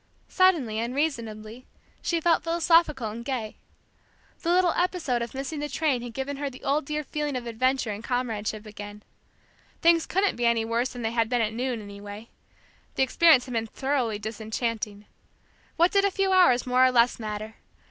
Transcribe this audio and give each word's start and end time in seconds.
Suddenly, 0.29 0.79
unreasonably, 0.79 1.67
she 2.01 2.19
felt 2.19 2.43
philosophical 2.43 3.11
and 3.11 3.23
gay. 3.23 3.57
The 4.41 4.49
little 4.51 4.71
episode 4.71 5.21
of 5.21 5.35
missing 5.35 5.59
the 5.59 5.69
train 5.69 6.01
had 6.01 6.15
given 6.15 6.37
her 6.37 6.49
the 6.49 6.63
old 6.63 6.85
dear 6.85 7.03
feeling 7.03 7.35
of 7.35 7.45
adventure 7.45 7.91
and 7.91 8.03
comradeship 8.03 8.65
again. 8.65 9.03
Things 9.83 10.07
couldn't 10.07 10.37
be 10.37 10.47
any 10.47 10.65
worse 10.65 10.89
than 10.89 11.03
they 11.03 11.11
had 11.11 11.29
been 11.29 11.41
at 11.41 11.53
noon, 11.53 11.79
anyway. 11.83 12.29
The 12.95 13.03
experience 13.03 13.45
had 13.45 13.53
been 13.53 13.67
thoroughly 13.67 14.17
disenchanting. 14.17 15.05
What 15.75 15.91
did 15.91 16.03
a 16.03 16.09
few 16.09 16.31
hours, 16.31 16.65
more 16.65 16.83
or 16.83 16.91
less, 16.91 17.19
matter! 17.19 17.57